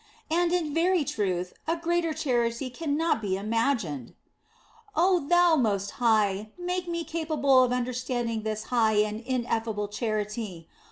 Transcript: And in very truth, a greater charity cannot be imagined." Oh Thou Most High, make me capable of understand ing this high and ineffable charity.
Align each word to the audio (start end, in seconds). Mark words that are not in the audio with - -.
And 0.31 0.51
in 0.51 0.73
very 0.73 1.03
truth, 1.05 1.53
a 1.67 1.75
greater 1.77 2.11
charity 2.11 2.71
cannot 2.71 3.21
be 3.21 3.37
imagined." 3.37 4.15
Oh 4.95 5.27
Thou 5.27 5.55
Most 5.55 5.91
High, 6.01 6.49
make 6.57 6.87
me 6.87 7.03
capable 7.03 7.63
of 7.63 7.71
understand 7.71 8.27
ing 8.31 8.41
this 8.41 8.63
high 8.73 8.93
and 8.95 9.21
ineffable 9.21 9.87
charity. 9.89 10.67